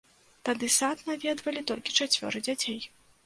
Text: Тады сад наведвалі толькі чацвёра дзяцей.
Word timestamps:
Тады 0.47 0.69
сад 0.75 1.03
наведвалі 1.09 1.63
толькі 1.71 1.95
чацвёра 2.05 2.41
дзяцей. 2.47 2.81